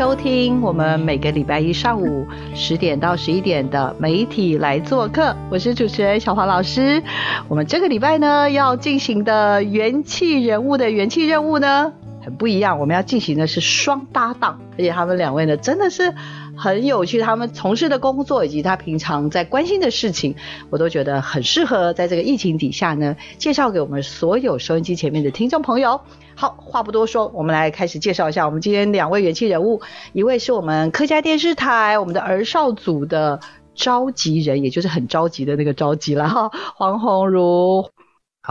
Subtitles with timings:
[0.00, 7.02] 收听我们每个礼拜一上午十点到十一点的媒体来做客，我是主持人小黄老师。
[7.48, 11.92] 我们这个礼拜呢要进行的元气人物的元气任务呢
[12.36, 16.14] 不一样，我们要进行的是双搭档，而且他们两位呢真的是
[16.56, 20.34] 很有趣，他们从事的工作以及他平常在关心的事情，
[20.70, 26.00] 我都觉得很适合在这个疫情底下呢介绍给我们所有收音机前面的听众朋友。
[26.34, 29.82] 好，话不多说，我们来开始介绍一下我们今天两位元气人物。
[30.12, 33.40] 一位是我们客家电视台我们的儿少组的
[33.74, 37.90] 召集人，也就是很着急的那个着急了哈，黄鸿儒。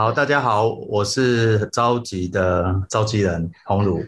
[0.00, 4.02] 好，大家好，我是召集的召集人鸿儒。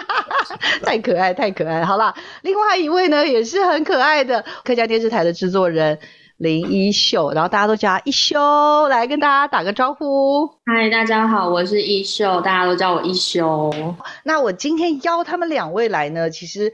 [0.82, 1.84] 太可爱，太可爱。
[1.84, 5.98] 好啦，另外一位呢也是很可爱的客家电视台的制作人
[6.38, 10.46] 林一秀，然后大家都叫他一休，来跟大家打个招呼。
[10.64, 13.74] 嗨，大家好，我是一休，大家都叫我一休。
[14.22, 16.72] 那我今天邀他们两位来呢，其实，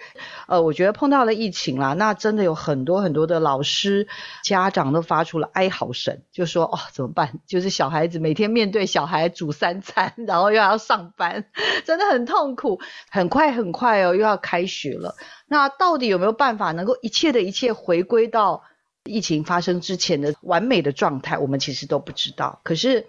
[0.48, 4.06] 呃，我觉得碰到了疫情啦，那真的有很多很多的老师、
[4.42, 7.32] 家长都发出了哀嚎声，就说哦怎么办？
[7.46, 11.46] 就是小孩子每天面对小孩煮三餐，然后又要上班，
[11.86, 12.78] 真的很痛苦。
[13.10, 15.14] 很快很快哦，又要开学了。
[15.46, 18.62] 那到底有没有办法能够一切的一切回归到
[19.04, 21.38] 疫情发生之前的完美的状态？
[21.38, 22.60] 我们其实都不知道。
[22.64, 23.06] 可是。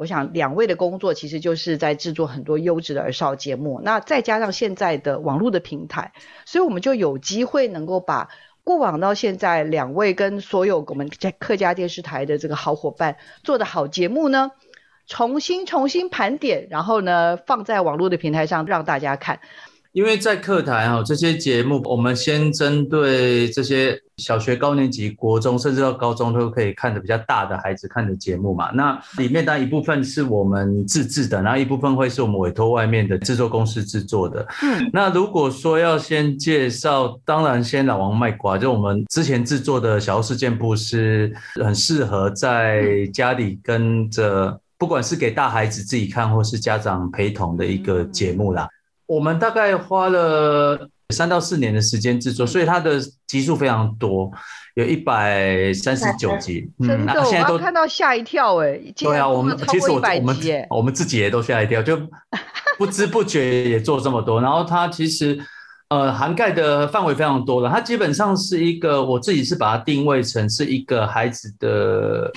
[0.00, 6.12] 我想两位的工作其实就是在制作很多优质的儿少节目，那再加上现在的网络的平台，
[6.46, 8.28] 所以我们就有机会能够把
[8.62, 14.52] 过往到现在两位跟所有我们客家电视台的这个好伙伴做的好节目呢，
[15.08, 19.40] 重新重新盘点，然后呢放在网络的平台上让大家看。
[19.98, 28.70] 因为在课台哈这些节目，我们先针对这些小学高年级、国中甚至到高中都可以看的比较大的孩子看的节目嘛。
[28.70, 34.46] 那里面当然一部分是我们自制的，然后一部分会是我们委托外面的制作公司制作的。
[34.62, 48.68] 嗯，那如果说要先介绍，当然先老王卖瓜，就我们之前制作的小事件部是很适合在家里跟着，不管是给大孩子自己看，或是家长陪同的一个节目啦。
[49.08, 54.30] 我们大概花了三到四年的时间制作，所以它的集数非常多，
[54.74, 56.70] 有一百三十九集。
[56.80, 58.78] 真的，现在都看到吓一跳哎！
[58.94, 60.36] 对啊，我们其实我我们
[60.68, 61.98] 我们自己也都吓一跳，就
[62.76, 64.42] 不知不觉也做这么多。
[64.42, 65.38] 然后它其实
[65.88, 72.30] 呃涵盖的范围非常多了，它基本上是一个我自己是把它定位成是一个孩子的。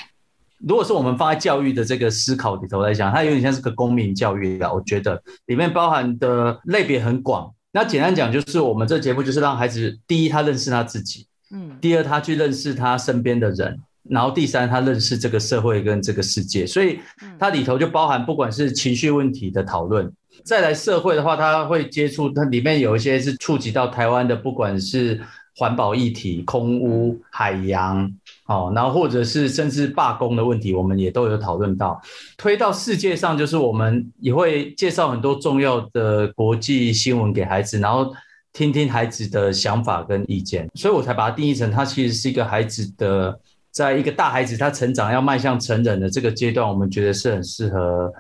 [0.67, 4.72] 如果是我们放在教育的这个思考里头来讲，它有点像是个公民教育啊。
[4.72, 7.51] 我觉得里面包含的类别很广。
[7.72, 13.79] 那简单讲，就是我们这节目就是让孩子，第一他认识他自己，嗯，第二他去认识他身边的人，
[14.09, 16.67] 然后第三他认识这个社会跟这个世界。
[16.67, 16.99] 所以
[17.39, 20.11] 它里头就包含不管是情绪问题的讨论，
[20.43, 25.22] 再来社会的话，它会接触它里面有一些是触及到台湾的，不管是
[25.55, 28.11] 环保议题、空污、海洋。
[28.47, 32.02] 哦，然后或者是甚至罢工的问题，我们也都有讨论到。
[32.38, 38.12] 推到世界上，就是我们也会介绍很多重要的国际新闻给孩子，然后
[38.52, 40.68] 听听孩子的想法跟意见。
[40.75, 43.40] 所以我才把它定义成，它其实是一个孩子的，
[43.72, 48.12] 在一个大孩子他成长要迈向成人的这个阶段，我们觉得是很适合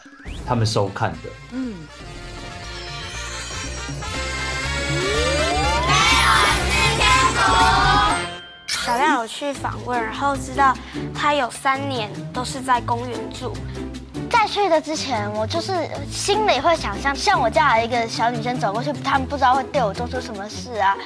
[0.45, 1.17] 他们收看的。
[1.51, 1.73] 嗯。
[8.91, 10.75] 小亮有去访问，然后知道
[11.15, 13.53] 他有三年都是在公园住。
[14.29, 15.71] 在去的之前，我就是
[16.11, 20.97] 心里会想象，像我这样一个小女生走过去，他们不知道会对我做出什么事啊。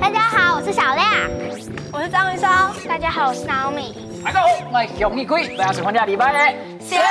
[0.00, 1.06] 大家好，我是小亮，
[1.92, 2.48] 我是张雨松。
[2.88, 3.94] 大家好，我是 Naomi。
[4.24, 6.38] 大家好，我是熊一贵，大家喜欢这礼拜的
[6.80, 7.06] 新闻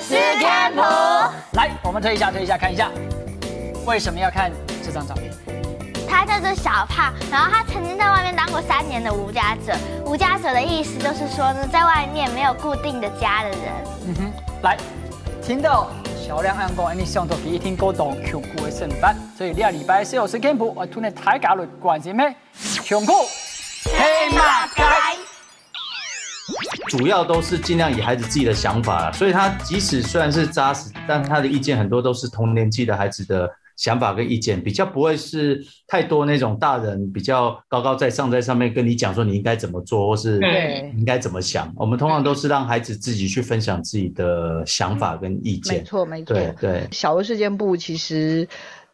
[0.00, 0.82] 是天普。
[1.54, 2.88] 来，我们推一下，推一下，看一下，
[3.86, 4.52] 为什么要看
[4.84, 5.27] 这张照片？
[6.08, 9.76] 他叫做小胖，然后他曾经在外面当过三年的无家者。
[10.06, 13.58] 无家者的意思就是说呢，在外面没有固定的家的人。
[14.06, 14.32] 嗯哼，
[14.62, 14.76] 来，
[15.42, 22.34] 听到小亮暗讲，你上头可以听高档 Q 酷的声班，所以下礼拜四有时间谱，我突然太搞了，关心咩？
[22.82, 23.12] 穷酷
[23.84, 24.82] 黑马街。
[26.88, 33.46] 主要都是尽量以孩子自己的想法，所以他即使虽然是扎实，但他的意见很多都是同年纪的孩子的
[33.78, 40.38] 想法跟意见，比较不会是太多那种大人比较高高在上在上面跟你讲说你应该怎么做或是
[40.94, 41.72] 应该怎么想。
[41.76, 45.78] 我们通常都是让孩子自己去分享自己的想法跟意见。
[45.78, 46.34] 没错，没错。
[46.34, 48.46] 对对，小额事件部其实。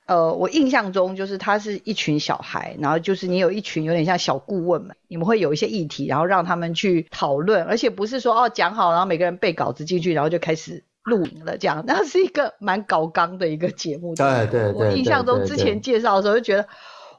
[0.07, 14.15] 呃，我印象中就是他是一群小孩，然后就是你有一群有点像小顾问们，你们会有一些议题，然后让他们去讨论，而且不是说哦讲好，然后每个人背稿子进去，然后就开始录影了这样， 那是一个蛮搞纲的一个节目。
[14.15, 14.73] 对对对。
[14.73, 16.67] 我印象中之前介绍的时候就觉得，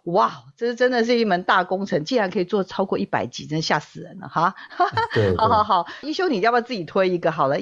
[0.05, 4.53] 哇，这是真的是一门大工程，竟然可以做超过一百集，真吓死人了哈。
[5.13, 5.35] 对。
[5.37, 7.57] 好好好，一休你要不要自己推一个好了？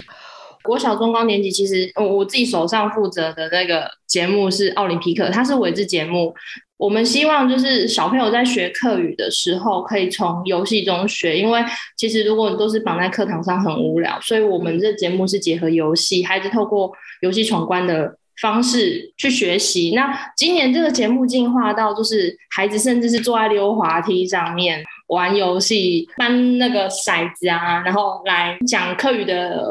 [0.64, 6.34] 国小中高年级，其实我我自己手上负责的那个节目是奥林匹克，它是伪制节目。
[6.78, 11.64] 我们希望就是小朋友在学课语的时候，可以从游戏中学，因为
[11.96, 16.92] 其实如果你都是绑在课堂上很无聊，所以我们这节目是结合游戏，孩子透过
[17.22, 19.94] 游戏闯关的方式去学习。
[19.96, 29.64] 那今年这个节目进化到，就是孩子甚至是坐在溜滑梯上面玩游戏，搬那个骰子啊，然后来讲课语的。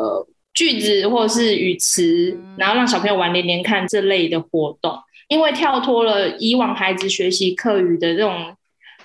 [0.54, 8.54] 句子或者是语词，然后让小朋友玩连连看这类的活动，因为跳脱了以往孩子学习课语的这种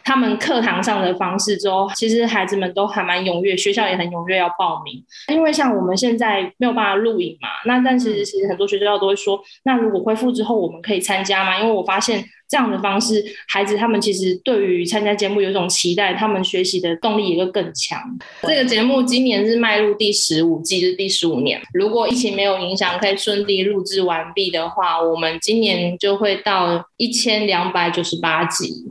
[0.04, 5.04] 他们课堂上的方式之后，其实孩子们都还蛮踊跃，学校也很踊跃要报名。
[5.28, 11.60] 因为像我们现在没有办法录影嘛，那但其实其实很多学校都会说，那如果恢复之后我们可以参加吗？
[11.60, 12.24] 因为我发现。
[12.50, 18.00] 这样的方式，孩子他们其实对于参加节目有一种期待，他们学习的动力也会更强。
[18.44, 21.62] 这个节目今年是迈入第十五季，是第十五年。
[21.74, 28.86] 如果疫情没有影响，可以顺利录制完毕的话，我们今年就会到一千两百九十八集。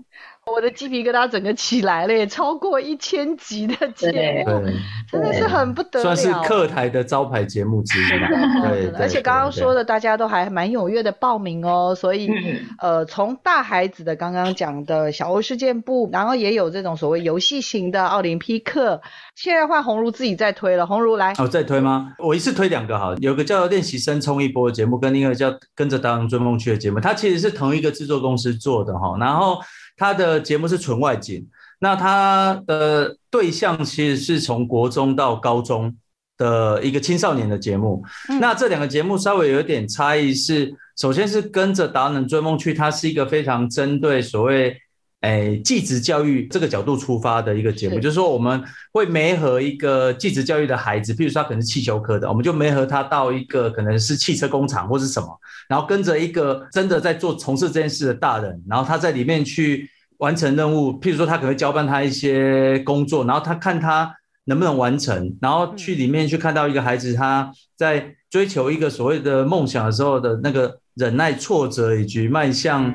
[0.55, 4.63] 我的鸡皮疙瘩整个起来了，也超过一千集的节目，
[5.11, 6.15] 真的是很不得了。
[6.15, 8.09] 算是客台的招牌节目之一。
[8.09, 11.93] 对，而且刚刚说的，大家都还蛮踊跃的报名哦。
[11.97, 12.31] 所以，
[12.79, 19.03] 呃，从大孩子的刚刚讲的小欧事件部，然后也有这种所谓游戏型的奥林匹克。
[19.35, 21.35] 现在换红茹自己在推了，红茹来。
[21.39, 22.15] 哦，再推吗？
[22.21, 29.59] 我一次推两个好，有个叫练习生冲一波的节目，跟另一个叫跟着达人追梦去的节目，它其实是同一个制作公司做的哈，然后。
[29.97, 31.49] 他的节目是纯外景，
[31.79, 35.97] 那他的对象其实是从国中到高中
[36.37, 38.03] 的一个青少年的节目。
[38.41, 44.77] 那这两个节目稍微有点差异，是首先是跟着达人追梦去，它是一个非常针对所谓
[45.26, 48.62] 诶继职教育这个角度出发的一个节目，就是说我们
[48.93, 55.28] 会媒合一个继职教育的孩子，譬如说他可能是汽修科的，我们就媒合他到一个可能是汽车工厂或是什么。
[55.69, 64.14] 然后跟着一个真的在做从事这件事的大人，然后他在里面去完成任务，譬如说他可能会交办他一些工作，然后他看他
[64.44, 72.94] 能不能完成，然后去里面去看到一个孩子他在追求一个所谓的梦想的时候的那个忍耐挫折以及迈向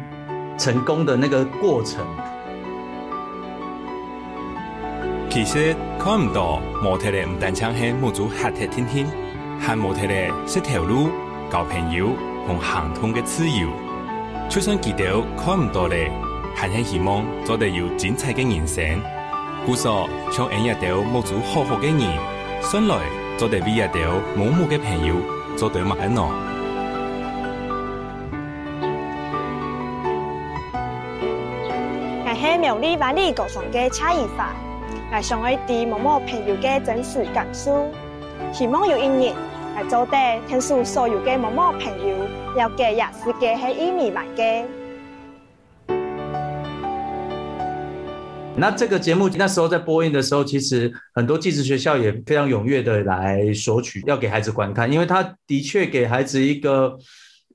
[0.58, 2.06] 成功的那个过程。
[5.30, 9.08] 其实看唔到模特的唔单枪系满足客体天天，
[9.60, 10.14] 还模特的
[10.48, 11.10] 是条路
[11.52, 12.10] 交朋友。
[12.48, 13.70] 同行通嘅自由，
[14.50, 16.12] 就算记到看唔到咧，
[16.56, 18.84] 还很希望做得有精彩嘅人生。
[19.64, 22.18] 故说像恩一条冇做好好嘅人，
[22.64, 22.98] 顺来
[23.38, 25.16] 做得比一条冇冇嘅朋友，
[25.56, 26.51] 做得乜嘢喏？
[32.82, 34.56] 我系苗栗万里高上嘅差异化，
[35.14, 37.88] 我想爱啲某某朋友嘅真实感受，
[38.52, 39.32] 希望有一日。
[39.76, 44.66] 来做的，天数所有嘅某某朋友，了解也是嘅系一米来嘅。
[48.56, 56.98] 那这个节目那时候在播映的时候，其实很多寄宿学校也非常踊跃的来索取，要给孩子观看，因为他的确给孩子一个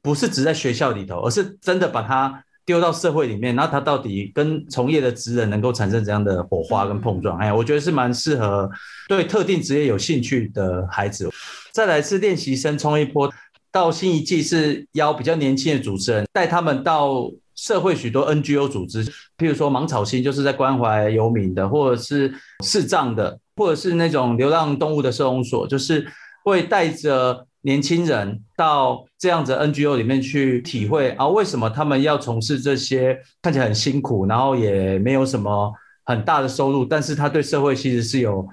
[0.01, 7.39] 不是只在学校里头，而是真的把他丢到社会里面，然后他到底跟从业的职人能够产生怎样的火花跟碰撞？
[7.39, 8.69] 哎，我觉得是蛮适合
[9.09, 11.31] 对特定职业有兴趣的孩子。
[11.73, 13.33] 再来是练习生冲一波，
[13.71, 19.05] 到新一季是邀比较年轻的主持人，带他们到社会许多 NGO 组织，
[19.39, 26.07] 譬如说芒草心就是在关怀游民的，或者是视障的，或者是那种流浪动物的收容所，就是
[26.45, 35.73] 会带着年轻人到这样子 NGO 里面去体会啊，为什么他们要从事这些看起来很辛苦，然后也没有什么
[36.05, 38.47] 很大的收入，但是他对社会其实是有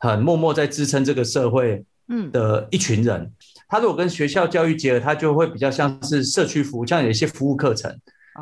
[0.00, 1.84] 很默默在支撑这个社会。
[2.08, 3.32] 嗯的一群人，
[3.68, 7.92] 他如果跟学校教育结合，他就会比较像是社区服务，像有一些服务课程，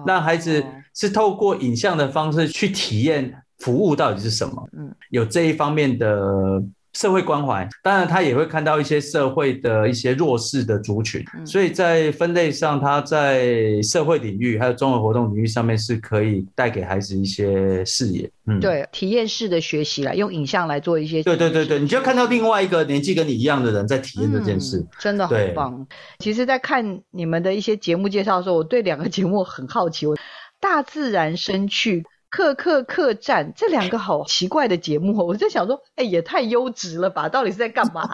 [0.06, 0.62] 让孩子
[0.94, 4.68] 是透过影像的方式去体验服务到底是什么。
[4.76, 6.62] 嗯，有这一方面的
[6.94, 18.30] 社会关怀，当然他也会看到一些社会的一些弱势的族群，所以在分类上，他在社会领域还有综合活动领域上面是可以带给孩子一些视野。
[18.46, 21.22] 嗯，对，体验式的学习来用影像来做一些。
[21.22, 25.86] 对对对对，你就看到另外一个年纪跟你一样的人在体验这件事，真的很棒。
[26.18, 30.06] 其实，在看你们的一些节目介绍的时候，我对两个节目很好奇。
[30.06, 30.16] 我
[30.60, 32.04] 大自然生趣。
[32.34, 37.28] 客客客栈这两个好奇怪的节目，我在想说，哎，也太优质了吧？
[37.28, 38.04] 到底是在干嘛？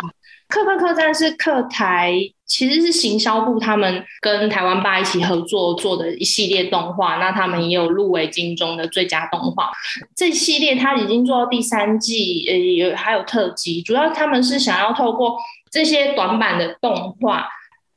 [0.46, 2.12] 客客客栈是客台，
[2.44, 9.70] 其实是行销部他们跟台湾爸一起合作做的一系列动画，那他们也有入围金钟的最佳动画。
[10.14, 15.38] 这系列它已经做到第三季，呃，有还有特辑，主要他们是想要透过
[15.70, 17.48] 这些短版的动画，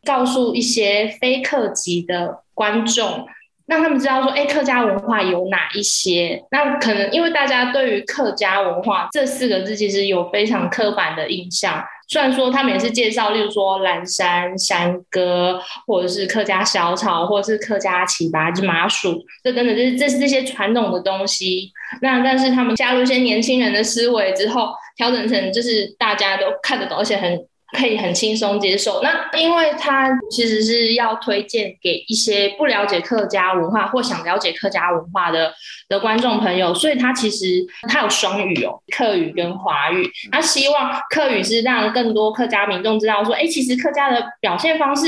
[0.06, 3.27] 告诉一些非客级的观众。
[3.65, 6.43] 让他们知道说，哎，客家文化有哪一些？
[6.51, 11.84] 那可能因为大家对于客家文化这四个字其实有非常刻板的印象。
[12.10, 21.72] 虽然说他们也是介绍，例如说蓝山山歌，或者是客家小草，或者是客家旗拔就麻薯，这等等，就是这是这些传统的东西。
[22.01, 27.48] 那但是他们加入一些年轻人的思维之后，调整成就是大家都看得懂，而且很。
[27.74, 29.01] 可以很轻松接受。
[29.01, 35.51] 那因为他其实是要推荐给一些不了解客家文化或想了解客家文化的
[35.89, 40.10] 的观众朋友，所以他其实他有双语哦，客语跟华语。
[40.32, 45.08] 他希望客语是让更多客家民众知道说，哎，其实客家的表现方式。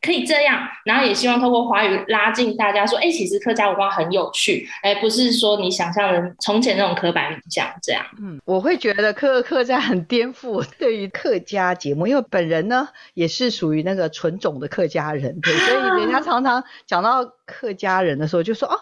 [0.00, 8.04] 可以这样，然后也希望通过华语拉近大家说，哎，其实客家文化很有趣，哎，不是说你想象的从前那种刻板印象这样。
[8.20, 18.78] 嗯，我会觉得客客家很颠覆对于客家节目，因为本人呢也是属于那个纯种的客家人，对，所以人家常常讲到客家人的时候就说，哦。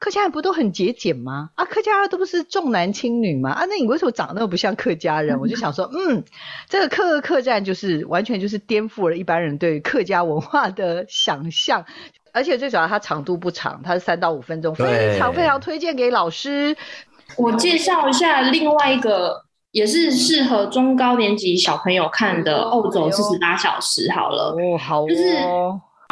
[0.00, 1.50] 客家人不都很节俭吗？
[1.56, 3.50] 啊，客家人都不是重男轻女吗？
[3.50, 5.38] 啊，那你为什么长那么不像客家人？
[5.38, 6.24] 我就想说，嗯，
[6.70, 11.84] 这个客客栈就是完全就是颠覆了一般人对客家文化的想象，
[12.32, 16.74] 而且最主要它长度不长，它是三到五分钟，非常非常推荐给老师。
[17.36, 25.36] 我介绍一下另外一个也是适合中高年级小朋友看的《欧洲四十八小时》好了，哦，好，就是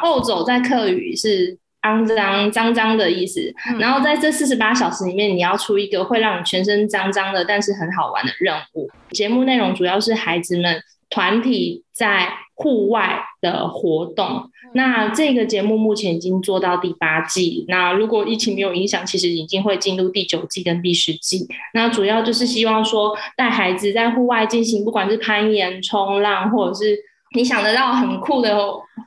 [0.02, 1.59] 欧走在客语是。
[1.88, 8.88] 肮脏脏脏的意思，然后在这四十八小时里面，你要出一个会让你全身脏脏的，但是很好玩的任务。
[9.11, 14.50] 节目内容主要是孩子们团体在户外的活动。
[14.75, 21.47] 那这个节目目前已经做到第八季，那如果疫情没有影响，其实已经会进入第九季跟第十季。
[21.73, 26.99] 那主要就是希望说带孩子在户外进行，不管是攀岩、冲浪，或者是。
[27.35, 28.56] 你想得到很酷的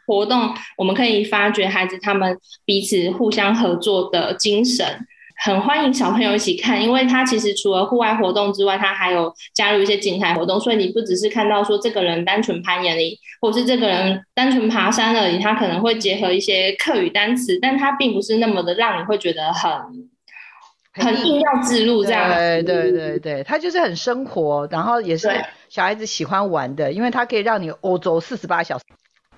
[0.05, 4.85] 活动，我们可以发掘孩子他们彼此互相合作的精神，
[5.43, 19.71] 很欢迎小朋友一起看，因为他其实除了户外活动之外，他还有加入一些静态活动，所以你不只是看到说这个人单纯攀岩而已，或是这个人单纯爬山而已，他可能会结合一些课语单词，但他并不是那么的让你会觉得很
[20.93, 22.29] 很硬要自入这样。
[22.29, 25.29] 对对对对，他就是很生活，然后也是。
[25.69, 28.83] 小孩子喜欢玩的，因为它可以让你欧洲四十八小时。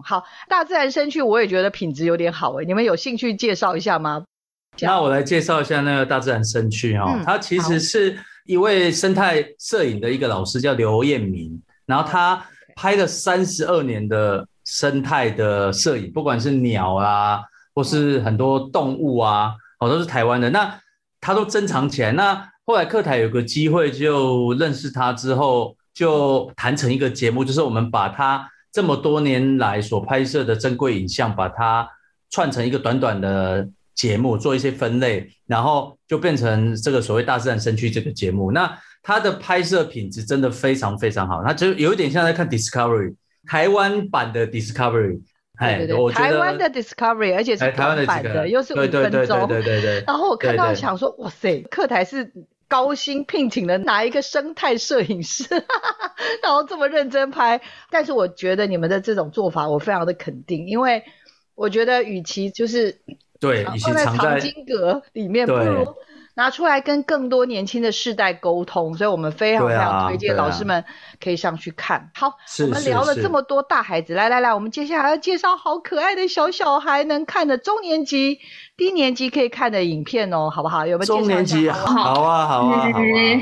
[0.04, 2.66] 好，大自然生趣，我也觉得品质有点好哎。
[2.66, 4.26] 你们有兴趣介绍一下吗？
[4.82, 7.20] 那我来介绍一下那个大自然生趣哦。
[7.24, 8.18] 他其实是
[8.48, 11.62] 一位生态摄影的一个老师，叫刘彦明。
[11.86, 12.44] 然后他
[12.76, 17.42] 拍了三十二年的生态的摄影，不管是鸟啊，
[17.76, 20.50] 或是很多动物啊，哦，都是台湾的。
[20.50, 20.80] 那
[21.24, 22.12] 他都珍藏起来。
[22.12, 25.76] 那后来客台有个机会就认识他之后。
[25.94, 31.88] 就谈成一个节目，就是我们把他这么多年来所拍摄的珍贵影像，把它
[32.32, 38.52] 串成一个短短的节目，做一些分类，然后就变成这个所谓大自然生区这个节目。
[38.52, 43.14] 那它的拍摄品质真的非常非常好，它就有一点像在看 Discovery
[43.46, 45.22] 台湾版的 Discovery，
[45.58, 50.04] 哎，对对，台湾的 Discovery，而且是台湾的版的，又是五分钟，对对对对对。
[50.08, 52.32] 然后我看到想说，哇塞，客台是。
[52.66, 55.46] 高薪聘请了哪一个生态摄影师，
[56.42, 57.62] 然后这么认真拍。
[57.92, 61.04] 但是我觉得你们的这种做法，我非常的肯定，因为
[61.54, 62.98] 我觉得与其就是
[63.40, 65.86] 对放在藏经阁里面，不如
[66.36, 68.96] 拿出来跟更多年轻的世代沟通。
[68.96, 70.84] 所以我们非常非常推荐老师们
[71.24, 72.10] 可以上去看。
[72.14, 78.40] 好，我们聊了这么多大孩子，来来来，我们接下来要介绍好可爱的小小孩能看的中年级。
[78.76, 80.84] 低年级可以看的影片哦，好不好？
[80.84, 81.06] 有没有？
[81.06, 82.90] 中年级好啊，好啊，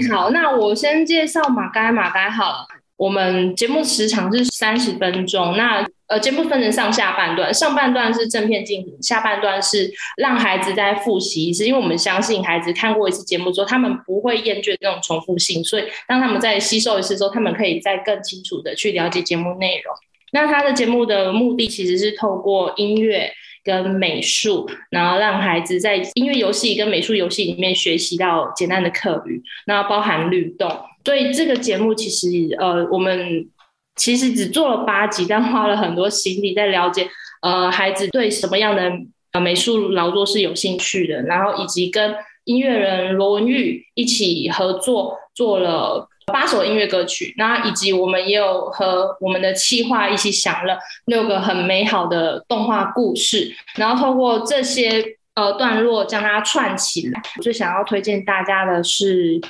[0.09, 0.23] 好。
[0.23, 2.67] 好，那我先介绍马该马该好了。
[3.01, 19.91] 我们节目时长是三十分钟，那呃节目分成上下半段，上半段是正片进行，下半段是让孩子再复习一次，因为我们相信孩子看过一次节目之后，他们不会厌倦这种重复性，所以当他们在吸收一次之后，他们可以再更清楚的去了解节目内容。
[20.33, 23.31] 那他的节目的目的其实是透过音乐。
[23.63, 30.67] 跟美术，然后让孩子在音乐游戏跟美术游戏里面学习到简单的课语，那包含律动。
[31.03, 32.27] 所以这个节目其实，
[32.59, 33.47] 呃，我们
[33.95, 37.07] 其实只做了八集，但花了很多心力在了解，
[37.41, 38.91] 呃，孩子对什么样的
[39.31, 42.15] 呃美术劳作是有兴趣的，然后以及跟
[42.45, 46.07] 音乐人罗文玉一起合作做了。
[46.27, 55.03] 八首音乐歌曲，那以及我们也有和我们的企划一起想了六个很美好的动画故事，然后透过这些
[55.33, 57.21] 呃段落将它串起来。
[57.41, 59.41] 最想要推荐大家的是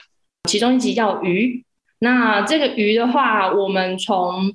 [0.43, 1.63] 其中一集叫鱼。
[1.99, 4.53] 那这个鱼的话，我们从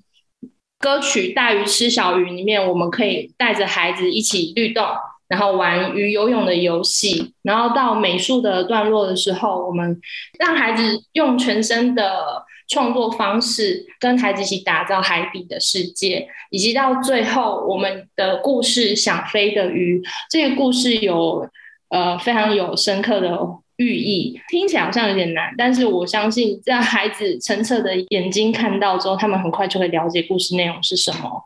[0.78, 4.84] 歌曲《大鱼吃小鱼》里面，我们可以带着孩子一起律动。
[5.28, 10.00] 然后玩鱼游泳的游戏，然后到美术的段落的时候，我们
[10.38, 19.98] 让孩子用全身的创作方式跟孩子一起打造海底的世界，以及到最后我们的故事《想飞的鱼》
[20.30, 21.50] 这个故事有
[21.88, 23.36] 呃非常有深刻的
[23.76, 31.42] 寓意，听起来好像有点难，但是我相信在孩子澄澈的眼睛看到之后，他们很快就会了解故事内容是什么。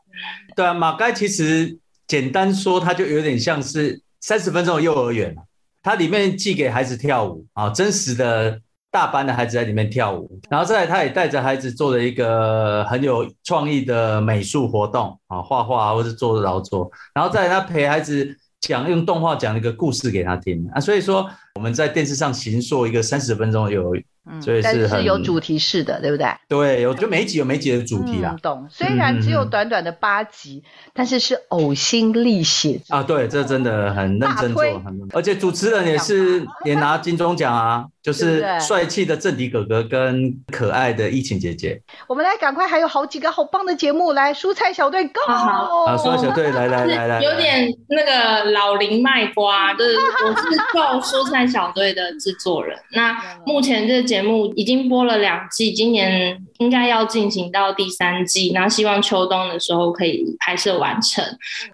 [0.55, 1.79] 对啊，马盖其实。
[2.11, 5.33] 简单说，它就有点像是三十分钟的幼儿园，
[5.81, 8.61] 它里面寄给孩子跳舞啊，真实的
[8.91, 24.05] 大班的孩子在里面跳舞，然后再来，他也带着孩子做了一个很有创意的美术活动啊，画画或者做劳作，然后再来他陪孩子讲用动画讲一个故事给他听啊，所以说我们在电视上行说一个三十分钟的幼儿园。
[24.41, 26.29] 所以是是有主题式的，对不对？
[26.47, 28.37] 对，有就每一集有每集的主题啦。
[28.43, 28.65] 懂。
[28.71, 33.03] 虽然只有短短的八集，但是是呕心沥血啊！
[33.03, 41.81] 对，这真的很认真做，很而且主持人也是 也拿金钟奖啊，就是帅气的正迪哥哥跟可爱的疫情姐姐。
[42.07, 45.33] 我们来赶快，还有好几个好棒的节目，来蔬菜小队 Go！
[45.33, 52.79] 啊，蔬菜小队来来来来，有点那个老林卖瓜，就是我是做蔬菜小队的制作人。
[52.93, 54.11] 那目前这个。
[54.11, 61.25] 节目已经播了两季，今年应该要进行到第三季，然后希望秋冬的时候可以拍摄完成。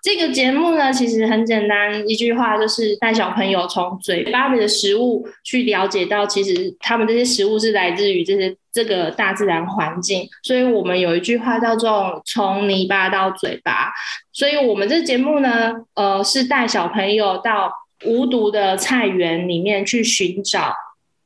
[0.03, 10.29] 这个节目呢，其实很简单，一句话就是带小朋友从嘴巴里的食物去了解到，其实他们这些食物是来自于这些这个大自然环境。
[10.43, 13.91] 所以我们有一句话叫做“从泥巴到嘴巴”。
[14.35, 17.73] 所以我们这节目呢，呃，是带小朋友到
[18.05, 20.75] 无毒的菜园里面去寻找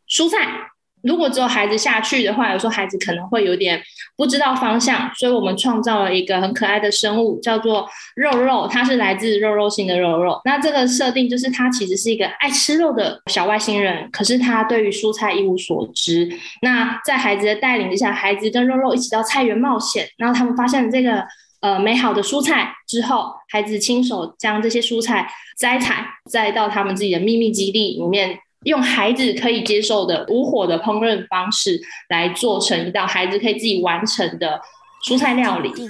[0.08, 0.68] 蔬菜。
[1.02, 3.82] 如果只有孩子下去的话，有时候孩子可能会有点
[4.18, 10.38] 不知道方向，所以我们创造了一个很可爱的生物，叫做肉肉，它是来自肉肉星的肉肉。
[10.44, 16.28] 那这个设定就是它其实是一个爱吃肉的小外星人，可是他对于蔬菜一无所知。
[16.60, 21.24] 那在孩子的带领之下，孩子跟肉肉一起到菜园冒险，然后他们发现这个
[21.60, 28.40] 呃美好的蔬菜之后，孩子亲手将这些蔬菜摘采，再到他们自己的秘密基地里面。
[28.64, 34.60] 用孩子可以接受的无火的烹饪方式来做成一道孩子可以自己完成的
[35.02, 35.72] 蔬菜料理。
[35.72, 35.88] 嘿，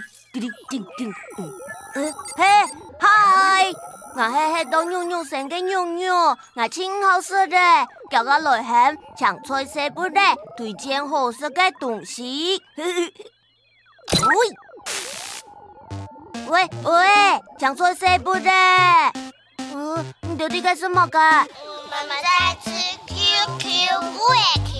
[3.00, 3.72] 嗨，
[4.14, 7.56] 我嘿嘿当妞妞生嘅妞妞，我真好食的，
[8.08, 10.20] 叫我来喊抢菜食不的，
[10.56, 12.62] 推荐好食嘅东西。
[12.76, 12.84] 喂
[16.50, 16.68] 喂，
[17.60, 18.50] 抢菜食不的，
[19.72, 21.18] 嗯，你到底干什么噶？
[21.20, 21.46] 我
[22.08, 22.28] 们在
[22.64, 22.70] 吃
[23.06, 23.62] QQ
[24.18, 24.36] 味
[24.66, 24.74] Q。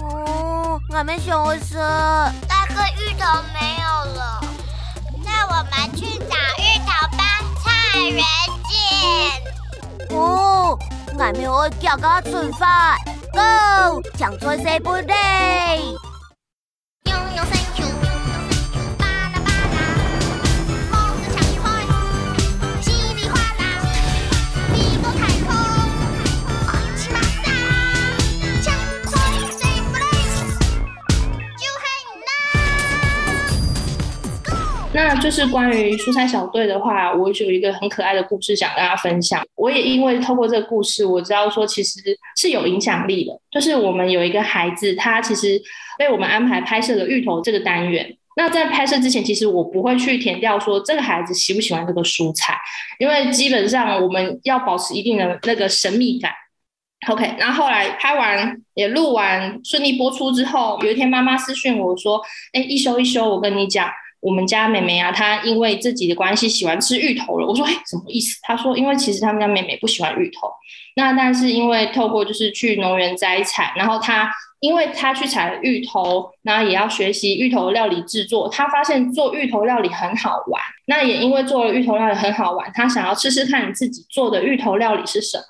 [0.00, 1.76] 哦，我们想吃。
[1.76, 4.40] 那个芋头没有了，
[5.22, 7.20] 那我们去找芋头帮
[7.62, 8.16] 菜人
[8.64, 10.16] 见。
[10.16, 10.78] 哦，
[11.12, 12.96] 我们要叫个吃饭
[13.34, 15.94] ，Go，讲错谁不累？
[35.26, 39.44] 就是关于蔬菜小队的话，我有一个很可爱的故事想跟大家分享。
[39.56, 41.98] 我也因为透过这个故事，我知道说其实
[42.36, 43.32] 是有影响力的。
[43.50, 45.60] 就是我们有一个孩子，他其实
[45.98, 48.16] 被我们安排拍摄了芋头这个单元。
[48.36, 52.56] 那在拍摄之前，其实我不会去填掉说这个孩子喜不喜欢这个蔬菜，
[53.00, 56.30] 因为基本上我们要保持一定的那个神秘感。
[57.08, 62.22] OK，那后后来拍完也录完，顺利播出之后，有一天妈妈私讯我说
[62.54, 70.48] ：“哎，一休一休，我跟你讲，我们家妹妹啊，她因为自己的关系喜欢吃芋头了。”我说：“哎，什么意思？”她说：“因为其实他们家妹妹不喜欢芋头，
[70.96, 78.48] 那但是因为透过就是去农园摘采，然后她。”因为她去采芋头，那也要学习芋头料理制作。
[78.48, 85.44] 她发现做芋头料理很好玩，那也因为做了芋头料理很好玩，她想要试试看你自己做的芋头料理是什么。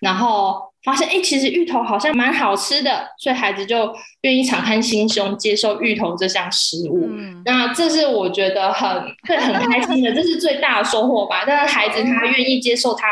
[0.00, 7.06] 然后发现，哎，其实芋头好像蛮好吃的，所以孩子就愿意敞开心胸接受芋头这项食物。
[7.08, 11.44] 嗯那这是我觉得很会很开心的，这是最大的收获吧。
[11.46, 13.06] 但是孩子他愿意接受他。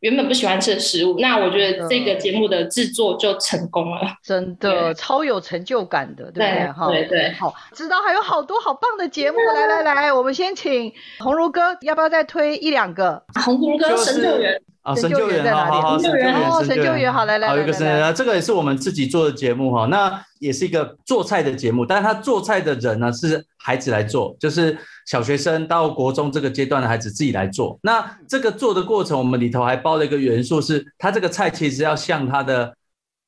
[0.00, 6.72] 原本不喜欢吃的食物，那我觉得这个节目的制作就成功了，真的超有成就感的，对不对？
[6.72, 13.22] 哈，对对，好，知道还有好多好棒的节目，来来来，我们先请红如哥，要不要再推一两个？
[13.42, 14.60] 红如哥神救援。
[14.84, 16.02] 啊，神救援在哪里？
[16.02, 19.86] 神救援，神救援，好来来，好一个神救援，这个也是我们自己做的节目哈。
[19.86, 27.78] 那也是一个做菜的节目，但是他做菜的人呢是孩子来做，就是小学生到国中这个阶段的孩子自己来做。
[27.82, 32.74] 那这个做的过程，我们里头还包了一个元素，是他这个菜其实要向他的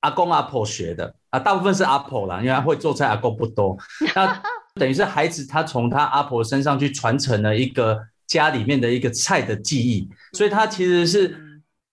[0.00, 3.74] 阿公阿婆学的啊，大部分是阿婆啦，因为他会做菜，阿公不多。
[4.14, 4.42] 那
[4.78, 11.45] 等于是孩子他从他阿婆身上去传承了一个家里面的一个菜的记忆，所以他其实是。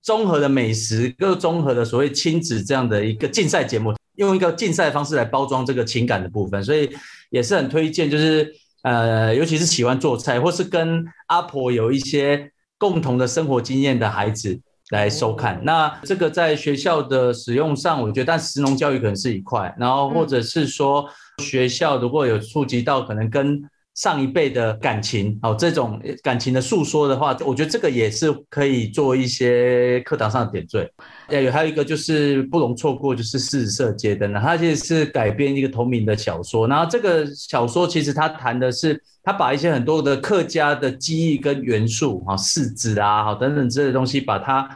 [0.04, 6.90] 综合的美食，各综合的所谓亲子这样的一个竞赛节目，用一个竞赛方式来包装这个情感的部分，所以
[7.30, 15.60] 也是很推荐，就是呃，尤其是喜欢做菜或是跟阿婆有一些共同的生活经验的孩子来收看。
[15.64, 21.08] 那这个在学校的使用上，我觉得，但食农教育可能是一块，然后或者是说
[21.42, 23.64] 学校如果有触及到可能跟。
[23.96, 30.92] 上一辈的感情哦，这种感情的诉说的话，我觉得这个也是可以做一些课堂上的点缀。
[31.30, 34.42] 有还有一个就是不容错过，就是四色街灯了。
[34.42, 44.68] 它其实是改编一个同名的小说，然后这个小说其实它谈的是，它把一些很多的客家的记忆跟元素啊，柿子啊，好等等之类的东西，把它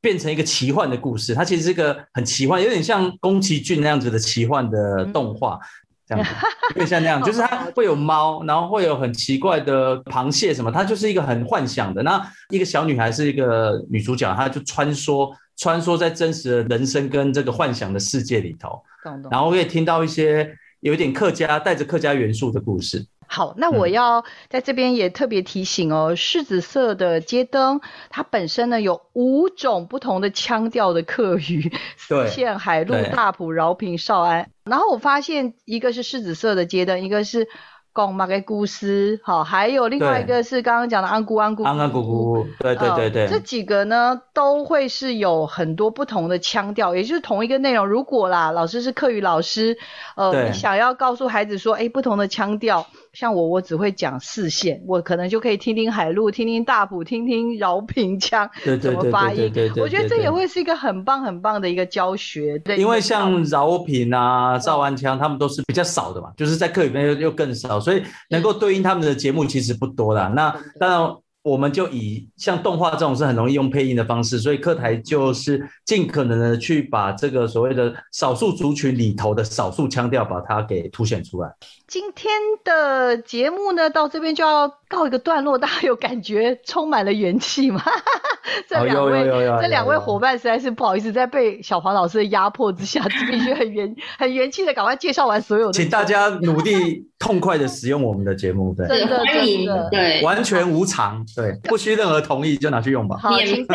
[0.00, 1.34] 变成一个奇幻的故事。
[1.34, 5.58] 它其实是一个很奇幻，有点像宫崎骏那样子的奇幻的动画。
[6.06, 6.30] 这样子，
[6.70, 12.02] 有点像那样， 就是它会有猫，然后会有很奇怪的螃蟹什么，它就是一个很幻想的。
[12.02, 18.82] 那一个小女孩是一个女主角，她就穿梭穿梭在真实的人生跟这个幻想的世界里头，
[19.30, 23.06] 然后我也听到一些有点客家带着客家元素的故事。
[23.32, 34.50] 好，那我要在这边也特别提醒哦，柿子色的街灯，它本身呢有五种不同的腔调的客语，四线、海陆、大埔、饶平、少安。
[34.64, 37.48] 然后我发现一个是柿子色的街灯，一个是。
[37.94, 47.86] 讲马给姑斯，好，还有另外一个是刚刚讲的安姑安姑安安姑姑，对对对对，这几个呢都会是有很多不同的腔调，也就是同一个内容。
[47.86, 49.76] 如果啦，老师是课语老师，
[50.16, 58.48] 呃，你想要告诉孩子说，哎，不同的腔调，像我，我只会讲四线，我可能就可以听听海陆，听听大埔，听听饶平腔
[58.80, 59.52] 怎么发音。
[59.76, 62.58] 我觉得这也会是一个很棒很棒的一个教学。
[62.60, 67.78] 对，因为像饶平啊、赵安腔，他们都是比较少的嘛，就是在课里面又又更少。
[67.78, 70.28] 所以能够对应他们的节目其实不多啦。
[70.28, 81.52] 那当然，我们就以像动画这种是很容易用配音的方式，所以课台就是尽可能的去把这个所谓的少数族群里头的少数腔调，把它给凸显出来。
[81.88, 82.32] 今天
[82.64, 87.82] 的节目呢，到这边就要告一个段落，大家有感觉充满了元气吗？
[88.68, 89.24] 这两位，
[89.60, 95.72] 这两位伙伴实在是不好意思，在被小黄老师的压迫之下， 必须很元很元气的赶快介绍完所有的。
[95.72, 103.16] 请大家努力痛快的使用我们的节目，对，真的欢迎，对，完全无偿，对， 不需任何同意就拿去用吧。
[103.20, 103.66] 好，请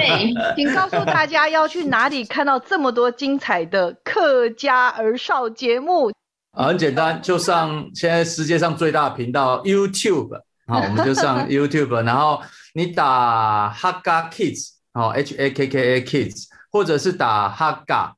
[0.55, 6.11] 请告诉大家要去哪里看到这么多精彩的客家儿少节目。
[6.53, 12.41] 很简单，就上现在世界上最大的频道 YouTube，好，我们就上 YouTube，然后
[12.73, 18.13] 你打 Hakka Kids，好，H A K K A Kids，或者是打 Hakka，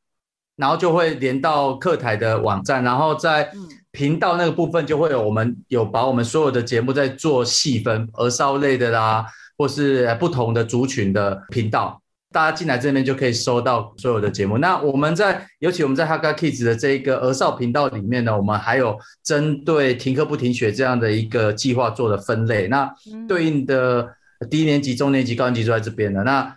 [0.56, 3.52] 然后就会连到客台的网站，然后在
[4.00, 9.26] 频道那个部分就会有我们有把我们所有的节目在做细分，儿少类的啦，
[9.58, 12.02] 或是不同的族群的频道。
[12.32, 14.58] 大家进来这边就可以收到所有的节目。
[14.58, 22.70] 那我们在，尤其我们在 Hakka Kids 的这一个儿少频道里面呢，我们还有针对停课不停学这样的一个计划做的分类。
[22.70, 22.90] 那
[23.28, 24.08] 对应的
[24.50, 26.24] 低年级、中年级、高年级就在这边了。
[26.24, 26.56] 那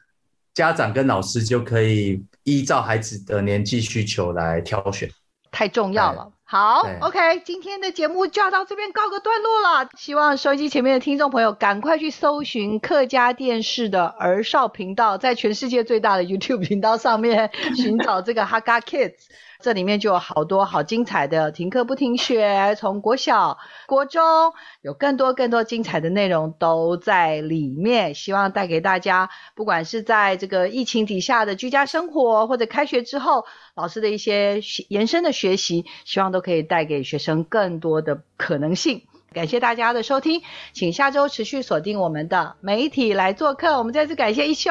[0.54, 5.10] 家长跟老师就可以依照孩子的年纪需求来挑选。
[5.50, 6.30] 太重要了。
[6.52, 9.88] 好，OK，今天的节目就要到这边告个段落了。
[9.96, 19.14] 希望收音机前面的听众朋友赶快去搜寻客家电视的儿少频道，在全世界最大的 YouTube 频道上面 寻找这个 Haga Kids。
[19.62, 33.44] 这里面就有好多好精彩的停课不停学，从国小、国中有更多更多精彩的内容都在里面，希望带给大家，不管是在这个疫情底下的居家生活，或者开学之后
[33.76, 39.02] 老师的一些延伸的学习，希望都可以带给学生更多的可能性。
[39.32, 40.42] 感谢大家的收听，
[40.72, 43.78] 请下周持续锁定我们的媒体来做客。
[43.78, 44.70] 我们再次感谢一休，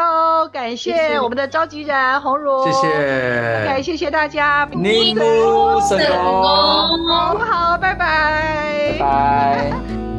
[0.54, 5.20] 感谢我们的召集人洪茹，谢谢，OK，谢谢大家，你不
[5.90, 10.11] 成功，好，拜拜，拜拜。